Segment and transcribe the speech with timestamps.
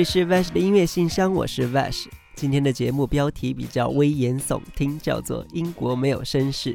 [0.00, 2.06] 这里是 Vash 的音乐信箱，我是 Vash。
[2.34, 6.72] 今天的节目标题比较危言耸听，叫做《英国没有绅士》，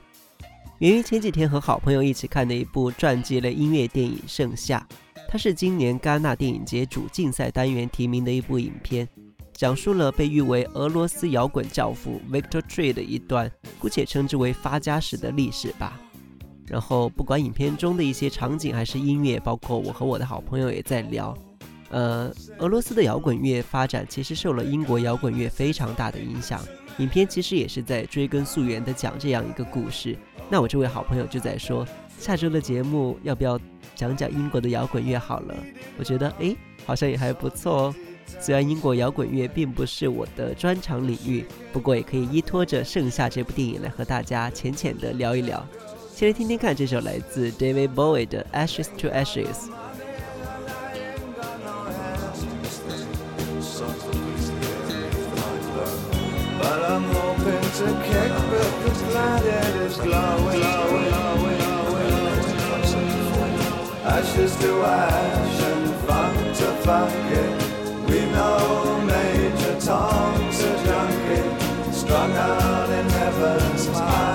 [0.77, 4.87] 源于前几天和好朋友一起看的一部传记类音乐电影《盛夏》，
[5.27, 9.09] 它是今年戛纳电影节主竞赛单元提名的一部影片，
[9.53, 15.99] 讲述了被誉为俄罗斯摇滚教父 Victor Tree 的一段，姑且称之为发家史的历史吧。
[16.67, 21.35] 然后，不管影片中的一些场景还是音乐，包括我和我的好朋友也在聊。
[21.95, 26.61] 呃，俄罗斯的摇滚乐发展其实受了英国摇滚乐非常大的影响。
[26.97, 30.13] 影片其实也是在追根溯源的讲这样一个故事。
[30.49, 31.87] 那我这位好朋友就在说，
[32.19, 33.57] 下周的节目要不要
[33.95, 35.55] 讲讲英国的摇滚乐好了？
[35.97, 36.53] 我觉得，哎，
[36.85, 37.95] 好像也还不错哦。
[38.41, 45.65] 虽然英国摇滚乐并不是我的专长领域，不过也可以依托着《盛夏》这部电影来和大家浅浅的聊一聊。
[46.13, 49.45] 先来听听看这首来自 David Bowie 的《Ashes to Ashes》。
[56.65, 62.07] But I'm hoping to kick back the planet is glowing, glowing, glowing,
[62.57, 64.01] glowing.
[64.03, 68.09] Ashes to ash and funk to funk it.
[68.09, 74.25] We know Major Tom's a junkie, strung out in heaven's high.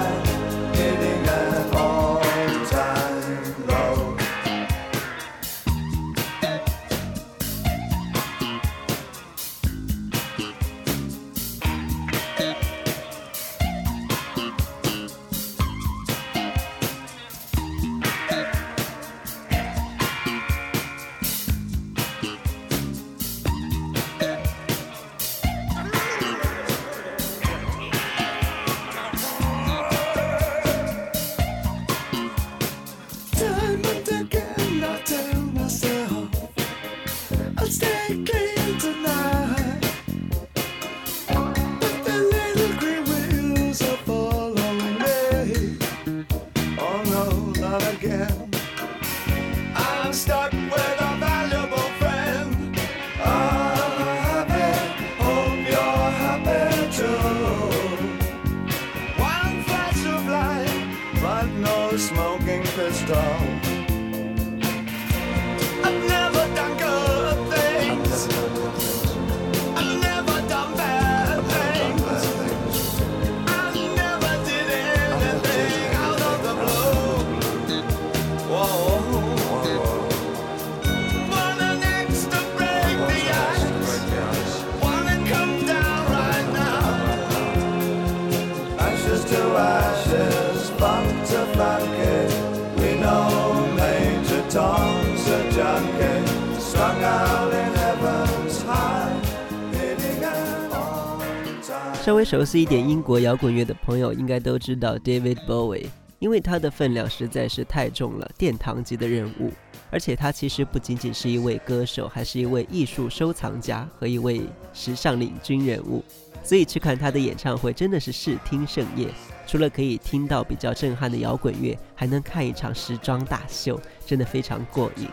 [102.10, 105.86] 稍微熟悉一点英国摇滚乐的朋友应该都知道 David Bowie，
[106.18, 109.52] 因为他的分量实在是太重了，殿堂级的人物。
[109.92, 116.02] 而且他其实不仅仅是一位歌手，还是一位艺术收藏家和一位时尚领军人物。
[116.42, 119.08] 所以去看他的演唱会真的是视听盛宴，
[119.46, 125.06] 除了可以听到比较震撼的摇滚乐，还能看一场时装大秀，真的非常过瘾。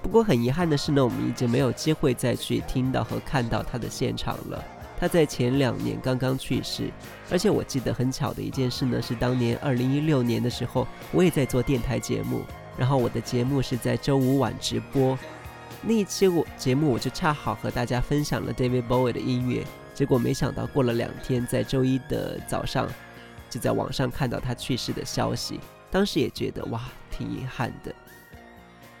[0.00, 4.64] 不过很遗憾的是呢，我们已经没有机会再去听到和看到他的现场了。
[4.98, 6.90] 他在前两年刚刚去世，
[7.30, 12.42] 而且我记得很巧的一件事呢，是当年二零一六年的时候，我也在做电台节目，
[12.78, 15.18] 然后我的节目是在周五晚直播，
[15.82, 22.88] 那一期我节目我就恰好和大家分享了 David Bowie 的音乐，结果没想到过了两天，在周一的早上，
[23.50, 26.80] 就在网上看到他去世的消息，当时也觉得哇，
[27.10, 27.94] 挺遗憾的。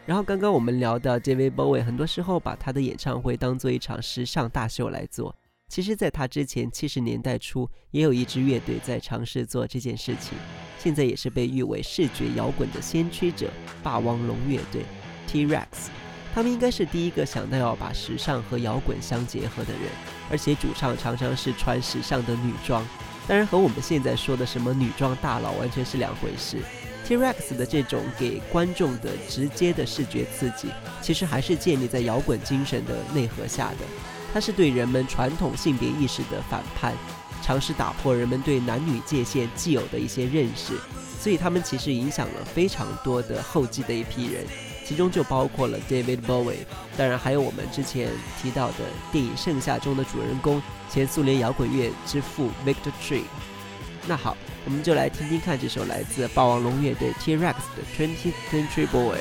[0.04, 5.34] 然后刚刚我们聊到 David Bowie，很多时候把他的演唱会当做一场时尚大秀来做。
[5.68, 10.38] 其实，在他之前，七十年代初也有一支乐队在尝试做这件事情。
[10.78, 13.50] 现在也是被誉为视觉摇滚的先驱者——
[13.82, 14.82] 霸王龙乐队
[15.26, 15.66] （T-Rex）。
[16.32, 19.82] 他们应该是第一个想到要把时尚和摇滚相结合的人，
[20.30, 22.86] 而且主唱常常是穿时尚的女装。
[23.26, 26.58] 当然，和我们现在说的什么女装大佬完全是两回事。
[27.04, 30.68] T-Rex 的这种给观众的直接的视觉刺激，
[31.02, 33.78] 其实还是建立在摇滚精神的内核下的。
[34.36, 36.92] 它是对人们传统性别意识的反叛，
[37.42, 40.74] 尝试打破人们对男女界限既有的一些认识，
[41.18, 44.44] 所以他们其实影响了非常多的后继的一批人，
[44.84, 46.66] 其中就包括了 David Bowie，
[46.98, 48.10] 当然还有我们之前
[48.42, 48.74] 提到的
[49.10, 50.60] 电影《盛夏》中的主人公，
[50.90, 53.22] 前苏联摇滚乐之父 Victor Tree。
[54.06, 54.36] 那好，
[54.66, 59.16] 我们就来听听看这首来自霸王龙乐队 T-Rex 的 Twentieth Century Boy。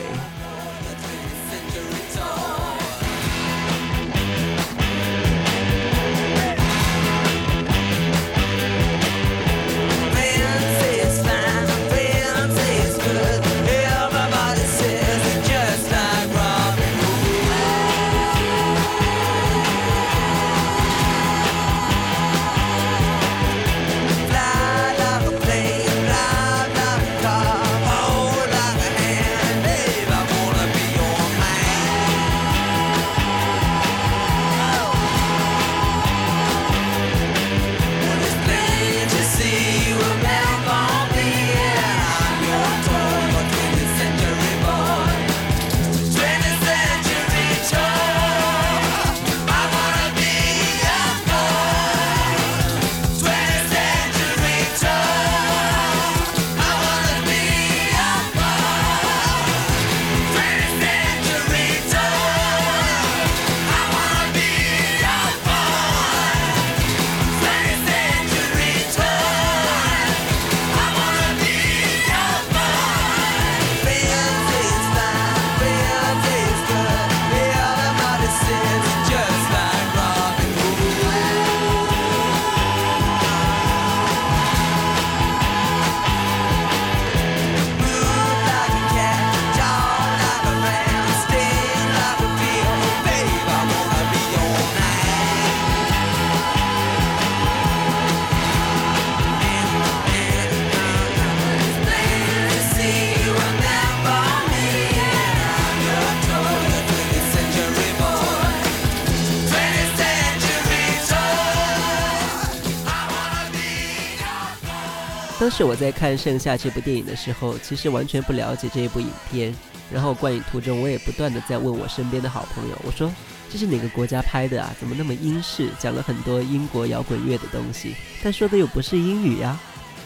[115.58, 119.56] 是我在看《盛夏》这部电影的时候，其实完全不了解这一部影片。
[119.90, 123.10] 然后观影途中，我也不断的在问我身边的好朋友，我说
[123.50, 124.76] 这是哪个国家拍的啊？
[124.78, 125.70] 怎么那么英式？
[125.80, 129.58] 讲了很多英国摇滚乐的东西，但说的又不是英语呀。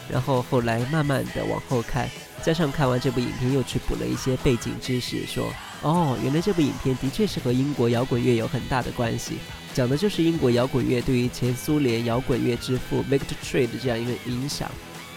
[0.07, 2.07] 然后后来慢慢的往后看，
[2.43, 9.39] 加上看完这部影片，又去补了一些背景知识，说哦，原来这部影片的确是和英国摇滚乐有很大的关系，
[9.73, 14.69] 讲的就是英国摇滚乐对于前苏联摇滚乐之父 Victor Trey 的这样一个影响。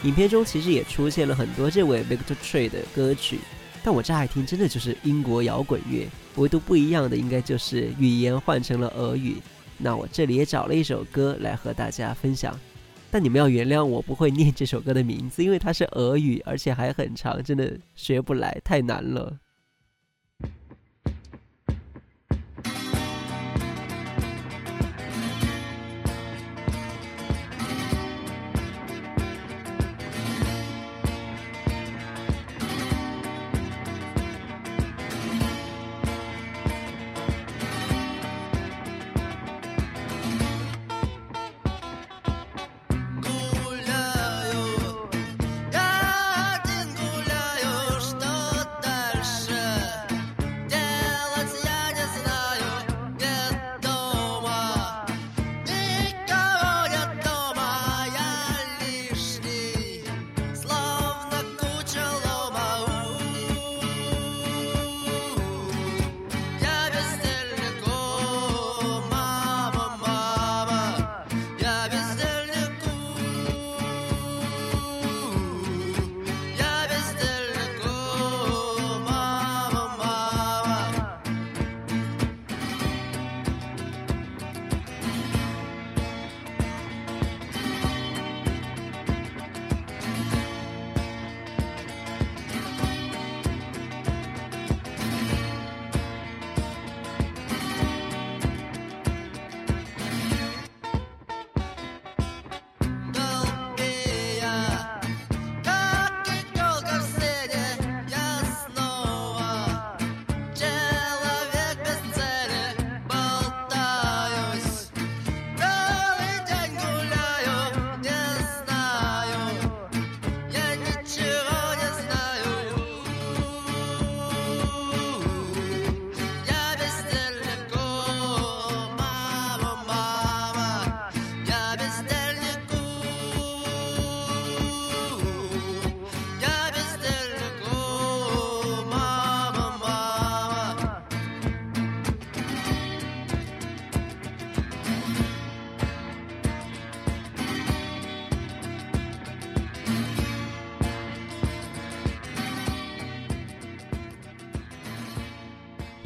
[0.04, 3.38] 影片中其实也出现了很多这位 Victor Tree 的歌曲。
[3.84, 9.37] 但我乍一听，真的就是英国摇滚乐，唯独不一样的应该就是语言换成了俄语。
[9.78, 12.58] 那我这里也找了一首歌来和大家分享，
[13.10, 19.37] 但你们要原谅我不会念这首歌的名字，因为它是俄语，而且还很长，真的学不来，太难了。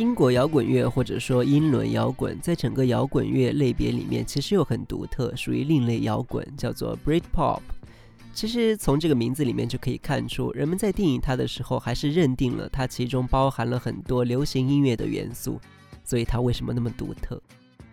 [0.06, 7.58] 英国摇滚乐或者说英伦摇滚，在整个摇滚乐类别里面，其实又很独特，属于另类摇滚，叫做 Britpop。
[8.32, 15.60] 其实从这个名字里面就可以看出，人们在定义它的时候，还是认定了它其中包含了很多流行音乐的元素，
[16.04, 17.42] 所以它为什么那么独特？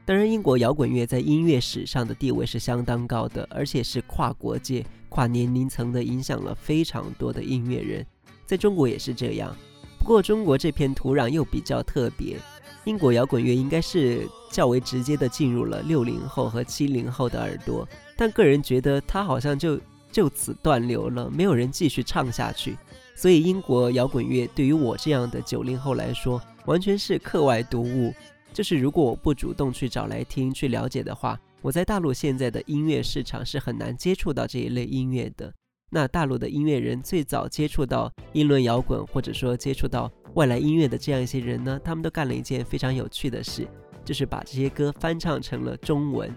[0.06, 8.06] 当然，英国摇滚乐在音乐史上的地位是相当高的，而且是跨国界、跨年龄层的，影响了非常多的音乐人，
[8.46, 9.56] 在中国也是这样。
[10.04, 12.38] 不过中国这片土壤又比较特别，
[12.84, 19.80] 英国摇滚乐应该是较为直接的进入了六零后和七零后的耳朵，但个人觉得它好像就
[20.12, 22.78] 就此断流了，没有人继续唱下去。
[23.16, 28.14] 所以英国摇滚乐对于我这样的九零后来说，完全是课外读物。
[28.52, 35.54] 就是如果我不主动去找来听、去了解的话，我在大陆现在的音乐市场是很难接触到这一类音乐的。
[35.94, 43.68] 那大陆的音乐人最早接触到英伦摇滚，或者说接触到外来音乐的这样一些人呢，他们都干了一件非常有趣的事，
[44.04, 46.34] 就是把这些歌翻唱成了中文。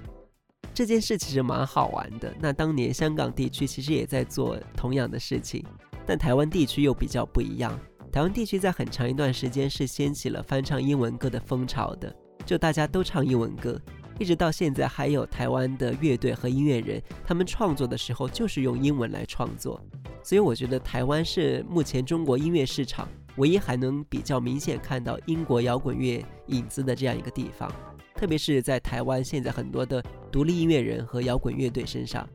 [0.74, 2.30] 这件事其实蛮好玩的。
[2.38, 5.64] 那当年香港地区其实也在做同样的事情，
[6.04, 7.80] 但台湾地区又比较不一样。
[8.12, 13.80] 台湾地区在很长一段时间是掀起了翻唱英文歌的风潮的，就大家都唱英文歌。
[14.18, 19.80] 一直到现在，还有台湾的乐队和音乐人，他们创作的时候就是用英文来创作。
[20.22, 27.70] 所以我觉得台湾是目前中国音乐市场唯一还能比较明显看到英国摇滚乐影子的这样一个地方。
[28.14, 32.26] 特别是在台湾现在很多的独立音乐人和摇滚乐队身上。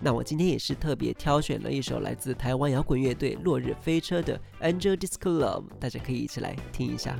[0.00, 7.18] 那我今天也是特别挑选了一首来自台湾摇滚乐队落日飞车的《Angel Disco Love》，大家可以一起来听一下。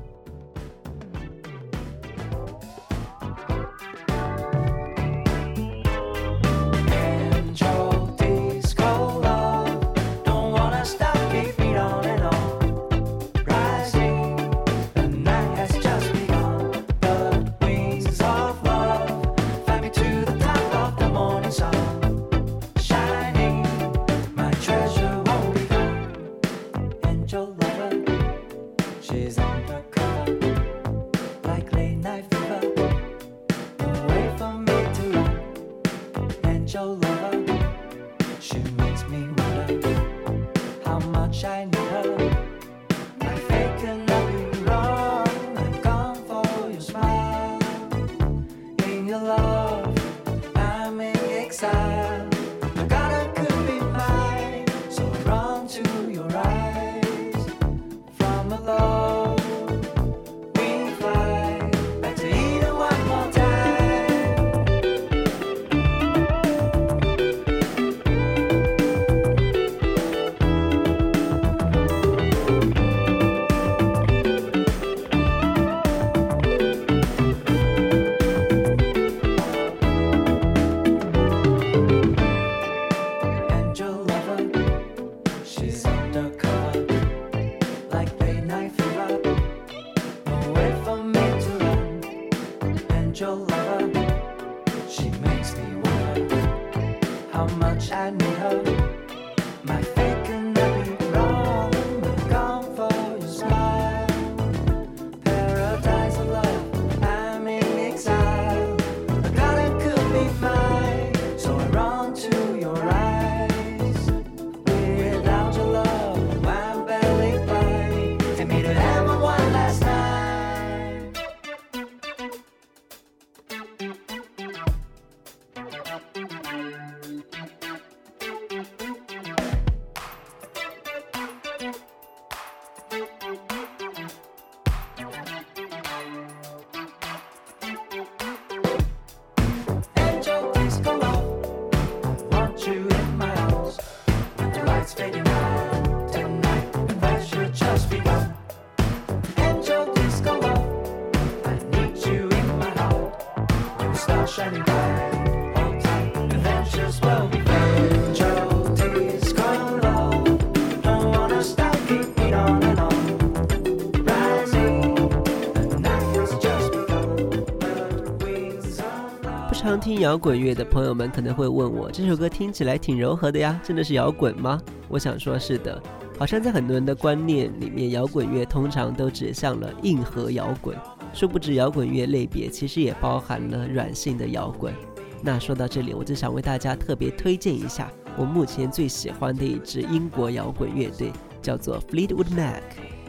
[169.88, 174.60] 听摇滚乐的朋友们可能会问我，这首歌听起来挺柔和的呀，真的是摇滚吗？
[174.86, 175.82] 我想说，是的。
[176.18, 180.76] 好像在很多人的观念里面，摇滚乐通常都指向了硬核摇滚，
[181.14, 184.74] 殊不知摇滚乐类别其实也包含了软性的摇滚。
[185.22, 192.60] 那说到这里，我就想为大家特别推荐一下我目前最喜欢的一支英国摇滚乐队，叫做 Fleetwood Mac，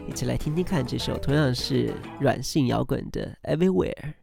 [0.07, 4.13] 一起来听听看这首同样是软性摇滚的 Everywhere。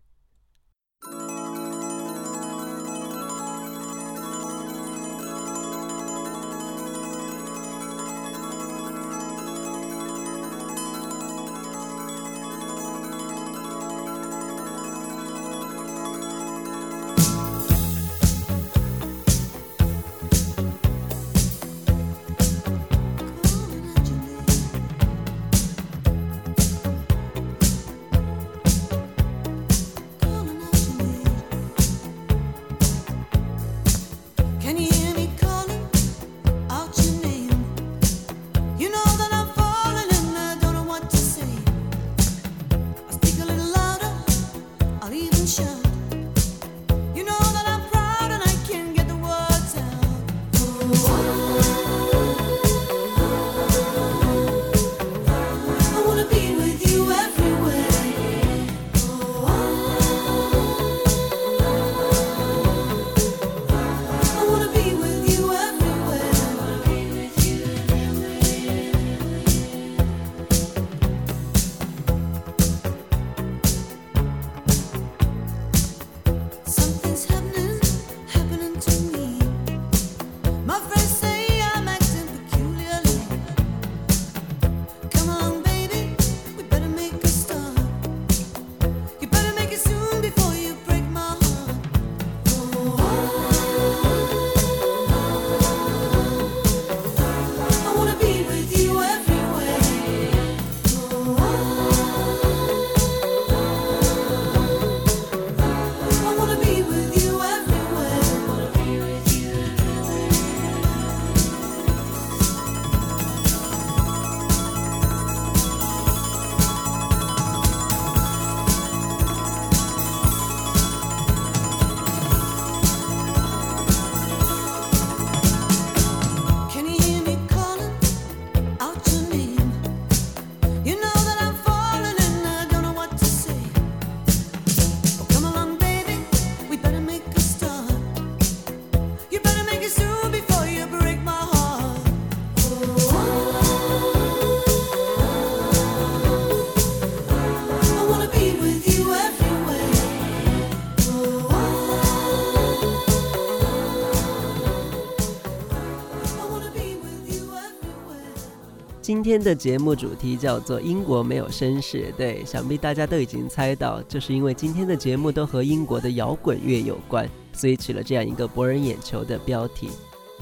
[159.06, 169.90] 今天的节目主题叫做“英国没有绅士”，对，想必大家都已经猜到，就是因为今天的节目都和英国的摇滚乐有关，所以取了这样一个博人眼球的标题。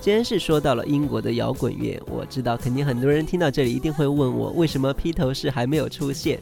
[0.01, 6.41] 既然是说到了英国的摇滚乐，我知道肯定很多人听到这里一定会问我，为什么披头士还没有出现？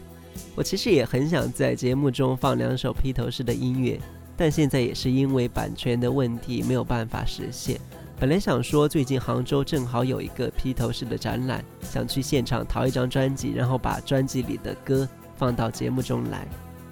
[0.55, 4.01] 我其实也很想在节目中放两首披头士的音乐，
[4.37, 7.81] 但现在也是因为版权的问题没有办法实现。
[8.23, 16.47] 本来想说，最近杭州正好有一个披头士的展览，想去现场淘一张专辑，然后把专辑里的歌放到节目中来。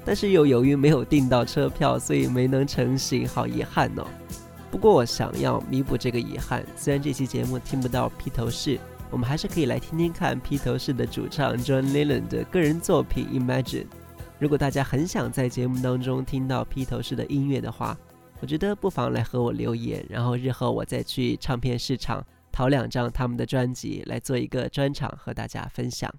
[0.05, 4.05] 但是又由于没有订到车票，所以没能成行，好遗憾哦。
[4.73, 8.77] 不过我想要弥补这个遗憾，虽然这期节目听不到披头士，
[9.09, 13.85] 我们还是可以来听听看披头士的主唱 John Lennon 的个人作品《Imagine》。
[14.41, 17.97] 如果大家很想在节目当中听到披头士的音乐的话，
[18.43, 26.13] 我觉得不妨来和我留言，然后日后我再去唱片市场淘两张他们的专辑来做一个专场和大家分享。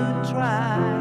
[0.00, 0.99] 本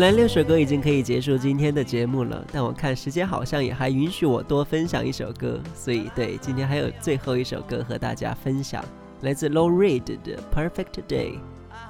[0.00, 8.82] 本来六首歌已经可以结束今天的节目了，但我看时间好像也还允许我多分享一首歌，所以对，今天还有最后一首歌和大家分享，
[9.20, 11.38] 来自 Low Red 的 Perfect Day。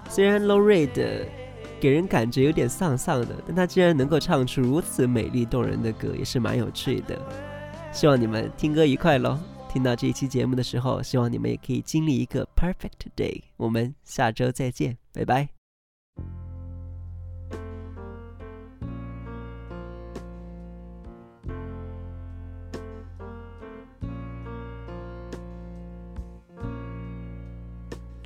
[0.09, 1.25] 虽然 Low Reed
[1.79, 7.17] 给人感觉有点丧丧的，但他竟然能够唱出如此美丽动人的歌，也是蛮有趣的。
[7.93, 9.39] 希望你们听歌愉快喽！
[9.73, 13.43] 听到这一期节目的时候，希望你们也可以经历一个 Perfect Day。
[13.57, 15.60] 我们下周再见，拜拜。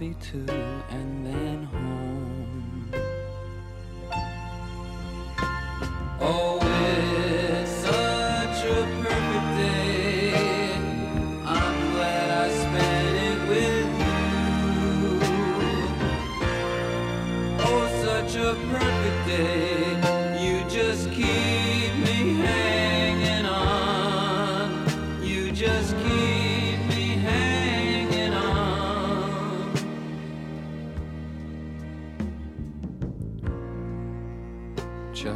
[0.00, 0.46] Movie too,
[0.90, 2.47] and then home.